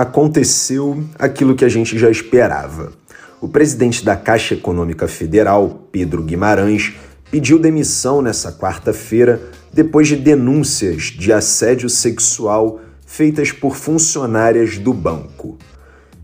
aconteceu 0.00 1.02
aquilo 1.18 1.56
que 1.56 1.64
a 1.64 1.68
gente 1.68 1.98
já 1.98 2.08
esperava. 2.08 2.92
O 3.40 3.48
presidente 3.48 4.04
da 4.04 4.14
Caixa 4.14 4.54
Econômica 4.54 5.08
Federal, 5.08 5.88
Pedro 5.90 6.22
Guimarães, 6.22 6.94
pediu 7.32 7.58
demissão 7.58 8.22
nessa 8.22 8.52
quarta-feira 8.52 9.42
depois 9.72 10.06
de 10.06 10.14
denúncias 10.14 11.06
de 11.06 11.32
assédio 11.32 11.90
sexual 11.90 12.80
feitas 13.04 13.50
por 13.50 13.74
funcionárias 13.74 14.78
do 14.78 14.94
banco. 14.94 15.58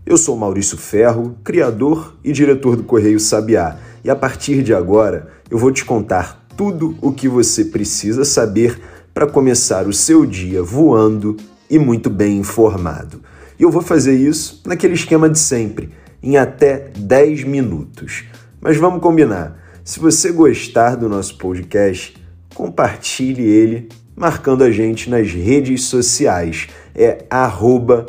Eu 0.05 0.17
sou 0.17 0.37
Maurício 0.37 0.77
Ferro, 0.77 1.35
criador 1.43 2.15
e 2.23 2.31
diretor 2.31 2.77
do 2.77 2.83
Correio 2.83 3.19
Sabiá, 3.19 3.77
e 4.05 4.09
a 4.09 4.15
partir 4.15 4.63
de 4.63 4.73
agora 4.73 5.27
eu 5.51 5.57
vou 5.57 5.71
te 5.71 5.83
contar 5.83 6.47
tudo 6.55 6.97
o 7.01 7.11
que 7.11 7.27
você 7.27 7.65
precisa 7.65 8.23
saber 8.23 8.79
para 9.13 9.27
começar 9.27 9.85
o 9.85 9.91
seu 9.91 10.25
dia 10.25 10.63
voando 10.63 11.35
e 11.69 11.77
muito 11.77 12.09
bem 12.09 12.37
informado. 12.37 13.19
E 13.57 13.63
eu 13.63 13.71
vou 13.71 13.81
fazer 13.81 14.15
isso 14.15 14.61
naquele 14.65 14.93
esquema 14.93 15.29
de 15.29 15.39
sempre, 15.39 15.91
em 16.21 16.37
até 16.37 16.89
10 16.97 17.43
minutos. 17.43 18.25
Mas 18.59 18.77
vamos 18.77 19.01
combinar. 19.01 19.59
Se 19.83 19.99
você 19.99 20.31
gostar 20.31 20.95
do 20.95 21.07
nosso 21.07 21.37
podcast, 21.37 22.15
compartilhe 22.53 23.43
ele 23.43 23.89
marcando 24.15 24.63
a 24.63 24.71
gente 24.71 25.09
nas 25.09 25.31
redes 25.31 25.83
sociais. 25.83 26.67
É 26.95 27.25
arroba 27.29 28.05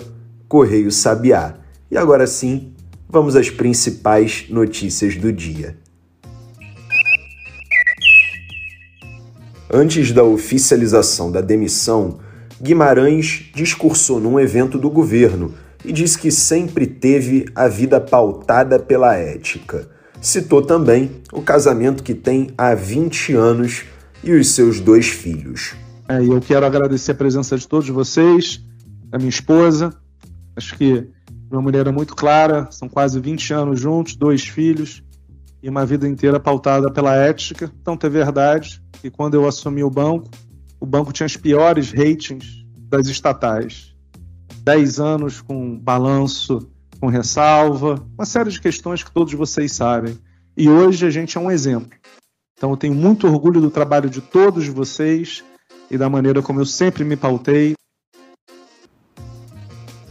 Correio 0.49 0.91
Sabiá. 0.91 1.57
E 1.91 1.97
agora 1.97 2.27
sim, 2.27 2.73
vamos 3.09 3.37
às 3.37 3.51
principais 3.51 4.47
notícias 4.49 5.17
do 5.17 5.33
dia. 5.33 5.77
Antes 9.71 10.13
da 10.13 10.23
oficialização 10.23 11.31
da 11.31 11.41
demissão, 11.41 12.19
Guimarães 12.61 13.51
discursou 13.55 14.21
num 14.21 14.41
evento 14.41 14.79
do 14.79 14.89
governo 14.89 15.55
e 15.85 15.93
disse 15.93 16.19
que 16.19 16.31
sempre 16.31 16.87
teve 16.87 17.47
a 17.55 17.69
vida 17.69 18.01
pautada 18.01 18.79
pela 18.79 19.15
ética. 19.15 19.89
Citou 20.21 20.63
também 20.63 21.23
o 21.33 21.43
casamento 21.43 22.03
que 22.03 22.15
tem 22.15 22.51
há 22.57 22.75
20 22.75 23.35
anos 23.35 23.85
e 24.25 24.33
os 24.33 24.49
seus 24.49 24.81
dois 24.81 25.07
filhos. 25.09 25.75
É, 26.09 26.23
eu 26.23 26.41
quero 26.41 26.65
agradecer 26.65 27.13
a 27.13 27.15
presença 27.15 27.57
de 27.59 27.69
todos 27.69 27.89
vocês, 27.89 28.61
da 29.09 29.19
minha 29.19 29.29
esposa. 29.29 29.95
Acho 30.57 30.77
que 30.77 31.07
uma 31.51 31.61
mulher 31.61 31.91
muito 31.93 32.17
clara, 32.17 32.69
são 32.71 32.89
quase 32.89 33.21
20 33.21 33.53
anos 33.53 33.79
juntos, 33.79 34.17
dois 34.17 34.43
filhos 34.43 35.03
e 35.63 35.69
uma 35.69 35.85
vida 35.85 36.09
inteira 36.09 36.41
pautada 36.41 36.91
pela 36.91 37.15
ética. 37.15 37.71
Tanto 37.85 38.07
é 38.07 38.11
verdade 38.11 38.83
que 39.01 39.11
quando 39.11 39.35
eu 39.35 39.47
assumi 39.47 39.85
o 39.85 39.91
banco, 39.91 40.31
o 40.87 40.89
banco 40.89 41.13
tinha 41.13 41.27
os 41.27 41.37
piores 41.37 41.91
ratings 41.91 42.65
das 42.89 43.09
estatais. 43.09 43.93
Dez 44.63 45.01
anos 45.01 45.41
com 45.41 45.77
balanço, 45.77 46.71
com 47.01 47.09
ressalva, 47.09 48.07
uma 48.17 48.25
série 48.25 48.51
de 48.51 48.61
questões 48.61 49.03
que 49.03 49.11
todos 49.11 49.35
vocês 49.35 49.73
sabem. 49.73 50.17
E 50.57 50.69
hoje 50.69 51.05
a 51.05 51.11
gente 51.11 51.37
é 51.37 51.41
um 51.41 51.51
exemplo. 51.51 51.91
Então 52.57 52.71
eu 52.71 52.77
tenho 52.77 52.95
muito 52.95 53.27
orgulho 53.27 53.61
do 53.61 53.69
trabalho 53.69 54.09
de 54.09 54.21
todos 54.21 54.69
vocês 54.69 55.43
e 55.91 55.99
da 55.99 56.09
maneira 56.09 56.41
como 56.41 56.61
eu 56.61 56.65
sempre 56.65 57.03
me 57.03 57.17
pautei. 57.17 57.75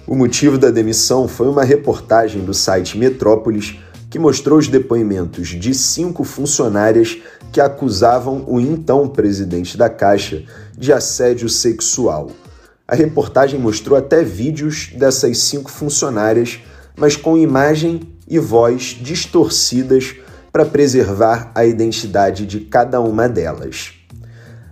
O 0.06 0.14
motivo 0.14 0.58
da 0.58 0.72
demissão 0.72 1.26
foi 1.26 1.48
uma 1.48 1.64
reportagem 1.64 2.44
do 2.44 2.54
site 2.54 2.98
Metrópolis 2.98 3.80
que 4.10 4.20
mostrou 4.20 4.60
os 4.60 4.68
depoimentos 4.68 5.48
de 5.48 5.74
cinco 5.74 6.26
funcionárias 6.26 7.18
que 7.56 7.62
acusavam 7.62 8.44
o 8.50 8.60
então 8.60 9.08
presidente 9.08 9.78
da 9.78 9.90
Caixa 9.90 10.44
de 10.78 10.92
assédio 10.92 11.48
sexual. 11.48 12.32
A 12.86 12.94
reportagem 12.96 13.58
mostrou 13.58 13.98
até 13.98 14.26
vídeos 14.26 14.92
dessas 14.94 15.38
cinco 15.38 15.72
funcionárias, 15.72 16.60
mas 16.98 17.16
com 17.16 17.38
imagem 17.38 18.02
e 18.28 18.38
voz 18.40 18.98
distorcidas 19.00 20.16
para 20.52 20.66
preservar 20.66 21.50
a 21.56 21.66
identidade 21.66 22.46
de 22.46 22.60
cada 22.60 23.00
uma 23.00 23.30
delas. 23.30 23.94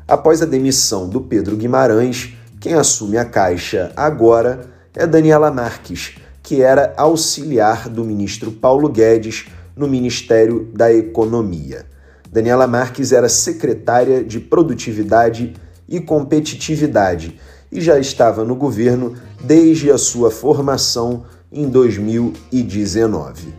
Após 0.06 0.42
a 0.42 0.46
demissão 0.46 1.08
do 1.08 1.22
Pedro 1.22 1.56
Guimarães, 1.56 2.34
quem 2.60 2.74
assume 2.74 3.18
a 3.18 3.24
Caixa 3.24 3.94
agora 3.96 4.60
é 4.94 5.08
Daniela 5.08 5.50
Marques, 5.50 6.16
que 6.44 6.62
era 6.62 6.94
auxiliar 6.98 7.88
do 7.88 8.04
ministro 8.04 8.52
Paulo 8.52 8.90
Guedes 8.90 9.46
no 9.74 9.88
Ministério 9.88 10.70
da 10.74 10.92
Economia. 10.94 11.93
Daniela 12.34 12.66
Marques 12.66 13.12
era 13.12 13.30
secretária 13.30 14.24
de 14.24 14.40
Produtividade 14.40 15.54
e 15.88 16.00
Competitividade 16.00 17.40
e 17.72 17.80
já 17.80 18.00
estava 18.00 18.44
no 18.44 18.56
governo 18.56 19.16
desde 19.40 19.92
a 19.92 20.00
sua 20.00 20.32
formação 20.32 21.26
em 21.52 21.70
2019. 21.70 23.54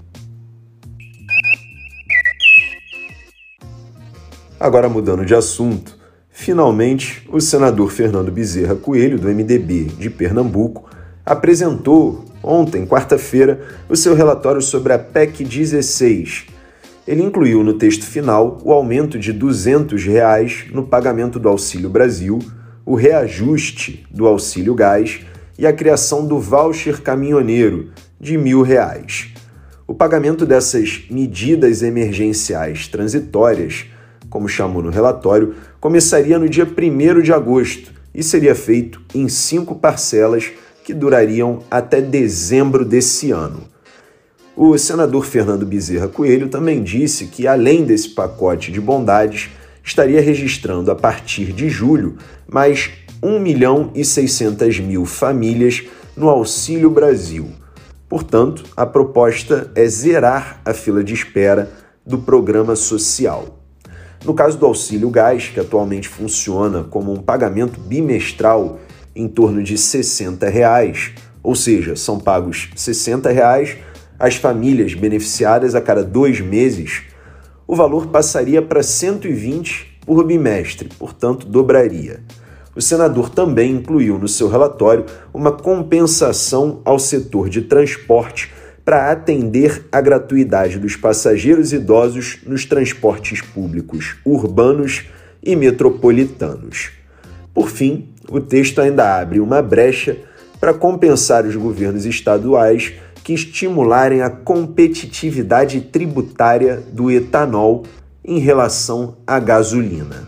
Agora 4.58 4.88
mudando 4.88 5.24
de 5.24 5.36
assunto, 5.36 5.96
finalmente 6.28 7.28
o 7.32 7.40
senador 7.40 7.92
Fernando 7.92 8.32
Bezerra 8.32 8.74
Coelho, 8.74 9.20
do 9.20 9.28
MDB 9.28 9.84
de 9.84 10.10
Pernambuco, 10.10 10.90
apresentou 11.24 12.24
ontem, 12.42 12.84
quarta-feira, 12.84 13.64
o 13.88 13.94
seu 13.94 14.16
relatório 14.16 14.60
sobre 14.60 14.92
a 14.92 14.98
PEC 14.98 15.44
16. 15.44 16.53
Ele 17.06 17.22
incluiu 17.22 17.62
no 17.62 17.74
texto 17.74 18.06
final 18.06 18.58
o 18.64 18.72
aumento 18.72 19.18
de 19.18 19.30
200 19.30 20.02
reais 20.04 20.64
no 20.72 20.84
pagamento 20.84 21.38
do 21.38 21.50
Auxílio 21.50 21.90
Brasil, 21.90 22.38
o 22.84 22.94
reajuste 22.94 24.06
do 24.10 24.26
Auxílio 24.26 24.74
Gás 24.74 25.20
e 25.58 25.66
a 25.66 25.72
criação 25.72 26.26
do 26.26 26.38
voucher 26.38 27.02
caminhoneiro 27.02 27.90
de 28.18 28.38
R$ 28.38 28.62
reais. 28.62 29.34
O 29.86 29.94
pagamento 29.94 30.46
dessas 30.46 31.04
medidas 31.10 31.82
emergenciais 31.82 32.88
transitórias, 32.88 33.84
como 34.30 34.48
chamou 34.48 34.82
no 34.82 34.88
relatório, 34.88 35.54
começaria 35.78 36.38
no 36.38 36.48
dia 36.48 36.66
1 36.66 37.20
de 37.20 37.34
agosto 37.34 37.92
e 38.14 38.22
seria 38.22 38.54
feito 38.54 39.02
em 39.14 39.28
cinco 39.28 39.74
parcelas 39.74 40.50
que 40.82 40.94
durariam 40.94 41.58
até 41.70 42.00
dezembro 42.00 42.82
desse 42.82 43.30
ano. 43.30 43.73
O 44.56 44.78
senador 44.78 45.26
Fernando 45.26 45.66
Bezerra 45.66 46.06
Coelho 46.06 46.48
também 46.48 46.80
disse 46.80 47.26
que, 47.26 47.44
além 47.44 47.84
desse 47.84 48.10
pacote 48.10 48.70
de 48.70 48.80
bondades, 48.80 49.50
estaria 49.82 50.20
registrando 50.20 50.92
a 50.92 50.94
partir 50.94 51.52
de 51.52 51.68
julho 51.68 52.16
mais 52.46 52.92
1 53.20 53.40
milhão 53.40 53.90
e 53.96 54.04
600 54.04 54.78
mil 54.78 55.04
famílias 55.04 55.82
no 56.16 56.28
Auxílio 56.28 56.88
Brasil. 56.88 57.48
Portanto, 58.08 58.62
a 58.76 58.86
proposta 58.86 59.72
é 59.74 59.88
zerar 59.88 60.60
a 60.64 60.72
fila 60.72 61.02
de 61.02 61.14
espera 61.14 61.72
do 62.06 62.18
programa 62.18 62.76
social. 62.76 63.58
No 64.24 64.34
caso 64.34 64.56
do 64.56 64.66
Auxílio 64.66 65.10
Gás, 65.10 65.48
que 65.48 65.58
atualmente 65.58 66.08
funciona 66.08 66.84
como 66.84 67.12
um 67.12 67.20
pagamento 67.20 67.80
bimestral 67.80 68.78
em 69.16 69.26
torno 69.26 69.64
de 69.64 69.76
60 69.76 70.48
reais, 70.48 71.10
ou 71.42 71.56
seja, 71.56 71.96
são 71.96 72.20
pagos 72.20 72.70
60 72.76 73.30
reais 73.30 73.76
às 74.18 74.36
famílias 74.36 74.94
beneficiadas 74.94 75.74
a 75.74 75.80
cada 75.80 76.02
dois 76.02 76.40
meses, 76.40 77.02
o 77.66 77.74
valor 77.74 78.08
passaria 78.08 78.60
para 78.60 78.82
120 78.82 79.98
por 80.06 80.24
bimestre, 80.24 80.88
portanto, 80.98 81.46
dobraria. 81.46 82.20
O 82.76 82.82
senador 82.82 83.30
também 83.30 83.72
incluiu 83.72 84.18
no 84.18 84.28
seu 84.28 84.48
relatório 84.48 85.06
uma 85.32 85.52
compensação 85.52 86.80
ao 86.84 86.98
setor 86.98 87.48
de 87.48 87.62
transporte 87.62 88.52
para 88.84 89.10
atender 89.10 89.86
a 89.90 90.00
gratuidade 90.00 90.78
dos 90.78 90.94
passageiros 90.96 91.72
idosos 91.72 92.40
nos 92.44 92.66
transportes 92.66 93.40
públicos 93.40 94.16
urbanos 94.24 95.04
e 95.42 95.56
metropolitanos. 95.56 96.90
Por 97.54 97.70
fim, 97.70 98.08
o 98.28 98.40
texto 98.40 98.80
ainda 98.80 99.20
abre 99.20 99.40
uma 99.40 99.62
brecha 99.62 100.18
para 100.64 100.72
compensar 100.72 101.44
os 101.44 101.54
governos 101.54 102.06
estaduais 102.06 102.94
que 103.22 103.34
estimularem 103.34 104.22
a 104.22 104.30
competitividade 104.30 105.78
tributária 105.82 106.82
do 106.90 107.10
etanol 107.10 107.82
em 108.24 108.38
relação 108.38 109.18
à 109.26 109.38
gasolina. 109.38 110.26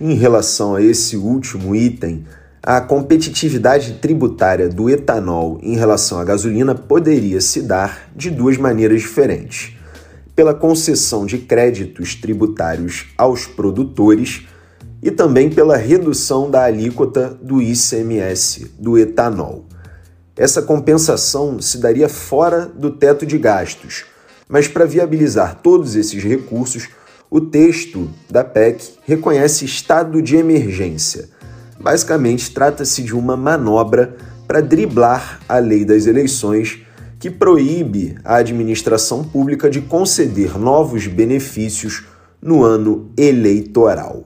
Em 0.00 0.14
relação 0.14 0.74
a 0.74 0.80
esse 0.80 1.14
último 1.18 1.76
item, 1.76 2.24
a 2.62 2.80
competitividade 2.80 3.98
tributária 4.00 4.66
do 4.66 4.88
etanol 4.88 5.60
em 5.62 5.76
relação 5.76 6.18
à 6.18 6.24
gasolina 6.24 6.74
poderia 6.74 7.42
se 7.42 7.60
dar 7.60 8.08
de 8.16 8.30
duas 8.30 8.56
maneiras 8.56 9.02
diferentes 9.02 9.76
pela 10.34 10.54
concessão 10.54 11.26
de 11.26 11.36
créditos 11.36 12.14
tributários 12.14 13.08
aos 13.18 13.44
produtores 13.44 14.46
e 15.06 15.10
também 15.10 15.48
pela 15.48 15.76
redução 15.76 16.50
da 16.50 16.64
alíquota 16.64 17.38
do 17.40 17.62
ICMS 17.62 18.72
do 18.78 18.98
etanol. 18.98 19.64
Essa 20.36 20.60
compensação 20.60 21.60
se 21.62 21.78
daria 21.78 22.08
fora 22.08 22.66
do 22.66 22.90
teto 22.90 23.24
de 23.24 23.38
gastos, 23.38 24.04
mas 24.48 24.68
para 24.68 24.84
viabilizar 24.84 25.60
todos 25.62 25.96
esses 25.96 26.22
recursos, 26.22 26.88
o 27.30 27.40
texto 27.40 28.10
da 28.28 28.44
PEC 28.44 28.94
reconhece 29.04 29.64
estado 29.64 30.20
de 30.20 30.36
emergência, 30.36 31.28
Basicamente, 31.78 32.52
trata-se 32.52 33.02
de 33.02 33.14
uma 33.14 33.36
manobra 33.36 34.16
para 34.46 34.60
driblar 34.60 35.40
a 35.48 35.58
lei 35.58 35.84
das 35.84 36.06
eleições 36.06 36.80
que 37.18 37.30
proíbe 37.30 38.16
a 38.24 38.36
administração 38.36 39.24
pública 39.24 39.68
de 39.68 39.80
conceder 39.80 40.58
novos 40.58 41.06
benefícios 41.06 42.04
no 42.40 42.62
ano 42.62 43.10
eleitoral. 43.16 44.24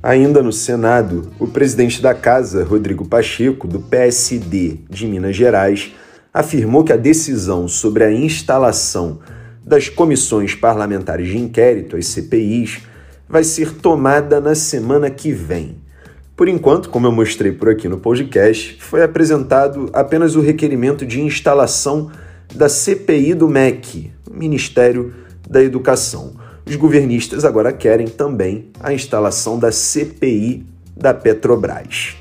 Ainda 0.00 0.44
no 0.44 0.52
Senado, 0.52 1.32
o 1.40 1.48
presidente 1.48 2.00
da 2.00 2.14
Casa, 2.14 2.62
Rodrigo 2.62 3.04
Pacheco, 3.04 3.66
do 3.66 3.80
PSD 3.80 4.78
de 4.88 5.08
Minas 5.08 5.34
Gerais, 5.34 5.92
afirmou 6.32 6.84
que 6.84 6.92
a 6.92 6.96
decisão 6.96 7.66
sobre 7.66 8.04
a 8.04 8.12
instalação 8.12 9.18
das 9.64 9.88
comissões 9.88 10.54
parlamentares 10.54 11.26
de 11.26 11.36
inquérito, 11.36 11.96
as 11.96 12.06
CPIs, 12.06 12.82
vai 13.28 13.42
ser 13.42 13.74
tomada 13.74 14.40
na 14.40 14.54
semana 14.54 15.10
que 15.10 15.32
vem. 15.32 15.78
Por 16.36 16.48
enquanto, 16.48 16.90
como 16.90 17.08
eu 17.08 17.12
mostrei 17.12 17.50
por 17.50 17.68
aqui 17.68 17.88
no 17.88 17.98
podcast, 17.98 18.78
foi 18.80 19.02
apresentado 19.02 19.90
apenas 19.92 20.36
o 20.36 20.40
requerimento 20.40 21.04
de 21.04 21.20
instalação 21.20 22.08
da 22.54 22.68
CPI 22.68 23.34
do 23.34 23.48
MEC, 23.48 24.12
Ministério 24.30 25.12
da 25.50 25.60
Educação. 25.60 26.36
Os 26.68 26.76
governistas 26.76 27.46
agora 27.46 27.72
querem 27.72 28.06
também 28.08 28.70
a 28.78 28.92
instalação 28.92 29.58
da 29.58 29.72
CPI 29.72 30.66
da 30.94 31.14
Petrobras. 31.14 32.14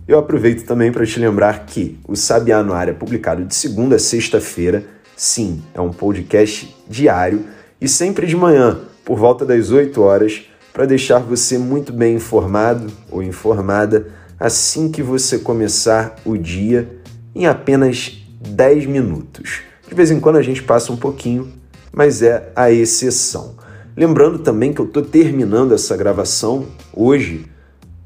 Eu 0.07 0.19
aproveito 0.19 0.65
também 0.65 0.91
para 0.91 1.05
te 1.05 1.21
lembrar 1.21 1.67
que 1.67 1.99
o 2.09 2.17
Sabiá 2.17 2.63
no 2.63 2.73
Ar 2.73 2.89
é 2.89 2.93
publicado 2.93 3.45
de 3.45 3.55
segunda 3.55 3.97
a 3.97 3.99
sexta-feira. 3.99 4.85
Sim, 5.15 5.63
é 5.75 5.81
um 5.81 5.93
podcast 5.93 6.75
diário 6.89 7.45
e 7.81 7.89
sempre 7.89 8.27
de 8.27 8.37
manhã, 8.37 8.81
por 9.05 9.19
volta 9.19 9.45
das 9.45 9.71
8 9.71 10.01
horas, 10.01 10.43
para 10.73 10.87
deixar 10.87 11.19
você 11.19 11.59
muito 11.59 11.93
bem 11.93 12.17
informado 12.17 12.93
ou 13.11 13.23
informada 13.23 14.09
assim 14.39 14.91
que 14.91 15.03
você 15.03 15.39
começar 15.39 16.17
o 16.25 16.37
dia 16.37 16.89
em 17.35 17.47
apenas 17.47 18.25
10 18.41 18.87
minutos. 18.87 19.63
De 19.89 19.95
vez 19.95 20.11
em 20.11 20.21
quando 20.21 20.37
a 20.37 20.43
gente 20.43 20.63
passa 20.63 20.93
um 20.93 20.97
pouquinho, 20.97 21.53
mas 21.93 22.23
é 22.23 22.53
a 22.55 22.71
exceção. 22.71 23.57
Lembrando 23.97 24.39
também 24.39 24.73
que 24.73 24.81
eu 24.81 24.87
estou 24.87 25.03
terminando 25.03 25.75
essa 25.75 25.97
gravação 25.97 26.67
hoje, 26.93 27.45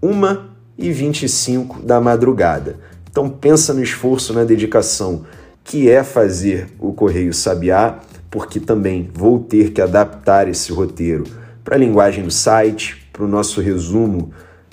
1h25 0.03 1.82
da 1.82 2.00
madrugada. 2.00 2.79
Então 3.11 3.29
pensa 3.29 3.73
no 3.73 3.82
esforço, 3.82 4.32
na 4.32 4.44
dedicação 4.44 5.25
que 5.62 5.88
é 5.88 6.03
fazer 6.03 6.69
o 6.79 6.93
Correio 6.93 7.32
Sabiá, 7.32 8.00
porque 8.34 8.58
também 8.58 9.08
vou 9.14 9.38
ter 9.38 9.70
que 9.70 9.81
adaptar 9.81 10.48
esse 10.48 10.72
roteiro 10.72 11.22
para 11.62 11.76
a 11.76 11.78
linguagem 11.78 12.25
do 12.25 12.32
site, 12.32 13.08
para 13.12 13.22
o 13.22 13.28
nosso 13.28 13.60
resumo 13.60 14.32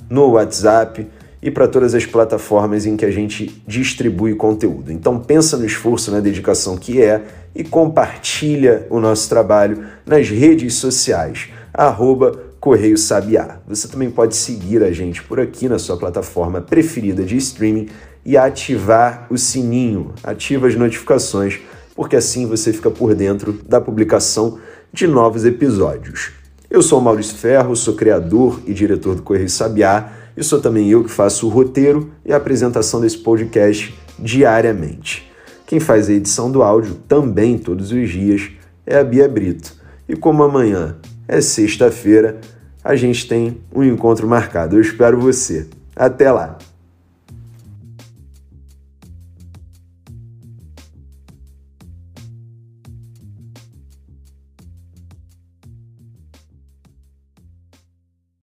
no 0.09 0.31
WhatsApp 0.31 1.07
e 1.39 1.51
para 1.51 1.67
todas 1.67 1.93
as 1.93 2.03
plataformas 2.03 2.87
em 2.87 2.97
que 2.97 3.05
a 3.05 3.11
gente 3.11 3.61
distribui 3.67 4.33
conteúdo. 4.33 4.91
Então 4.91 5.19
pensa 5.19 5.57
no 5.57 5.63
esforço, 5.63 6.09
na 6.09 6.19
dedicação 6.19 6.75
que 6.75 6.99
é 7.03 7.21
e 7.53 7.63
compartilha 7.63 8.87
o 8.89 8.99
nosso 8.99 9.29
trabalho 9.29 9.85
nas 10.07 10.27
redes 10.27 10.73
sociais, 10.73 11.49
arroba 11.71 12.31
Correio 12.59 12.97
Sabiá. 12.97 13.59
Você 13.67 13.87
também 13.87 14.09
pode 14.09 14.35
seguir 14.35 14.81
a 14.81 14.91
gente 14.91 15.21
por 15.21 15.39
aqui 15.39 15.69
na 15.69 15.77
sua 15.77 15.97
plataforma 15.97 16.61
preferida 16.61 17.23
de 17.23 17.37
streaming 17.37 17.89
e 18.25 18.35
ativar 18.35 19.27
o 19.29 19.37
sininho, 19.37 20.15
ativa 20.23 20.67
as 20.67 20.73
notificações, 20.73 21.59
porque 22.01 22.15
assim 22.15 22.47
você 22.47 22.73
fica 22.73 22.89
por 22.89 23.13
dentro 23.13 23.59
da 23.63 23.79
publicação 23.79 24.57
de 24.91 25.05
novos 25.05 25.45
episódios. 25.45 26.31
Eu 26.67 26.81
sou 26.81 26.99
Maurício 26.99 27.37
Ferro, 27.37 27.75
sou 27.75 27.93
criador 27.93 28.59
e 28.65 28.73
diretor 28.73 29.13
do 29.13 29.21
Correio 29.21 29.47
Sabiá 29.47 30.11
e 30.35 30.43
sou 30.43 30.59
também 30.59 30.89
eu 30.89 31.03
que 31.03 31.11
faço 31.11 31.45
o 31.45 31.49
roteiro 31.51 32.09
e 32.25 32.33
a 32.33 32.37
apresentação 32.37 33.01
desse 33.01 33.19
podcast 33.19 33.95
diariamente. 34.17 35.31
Quem 35.67 35.79
faz 35.79 36.09
a 36.09 36.13
edição 36.13 36.51
do 36.51 36.63
áudio 36.63 36.95
também 37.07 37.55
todos 37.55 37.91
os 37.91 38.09
dias 38.09 38.49
é 38.83 38.97
a 38.97 39.03
Bia 39.03 39.29
Brito. 39.29 39.75
E 40.09 40.15
como 40.15 40.41
amanhã 40.41 40.97
é 41.27 41.39
sexta-feira, 41.39 42.41
a 42.83 42.95
gente 42.95 43.27
tem 43.27 43.61
um 43.71 43.83
encontro 43.83 44.27
marcado. 44.27 44.75
Eu 44.75 44.81
espero 44.81 45.21
você. 45.21 45.67
Até 45.95 46.31
lá! 46.31 46.57